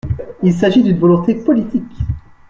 [0.41, 1.93] Il s’agit d’une volonté politique.